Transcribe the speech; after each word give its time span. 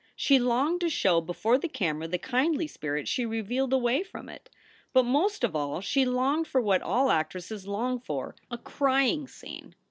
She 0.15 0.39
longed 0.39 0.81
to 0.81 0.89
show 0.89 1.21
before 1.21 1.59
the 1.59 1.69
camera 1.69 2.07
the 2.07 2.17
kindly 2.17 2.65
spirit 2.65 3.07
she 3.07 3.23
revealed 3.23 3.71
away 3.71 4.01
from 4.01 4.29
it. 4.29 4.49
But 4.93 5.03
most 5.03 5.43
of 5.43 5.55
all 5.55 5.79
she 5.79 6.05
longed 6.05 6.47
for 6.47 6.59
what 6.59 6.81
all 6.81 7.11
actresses 7.11 7.67
long 7.67 7.99
for 7.99 8.35
a 8.49 8.57
crying 8.57 9.27
scene. 9.27 9.75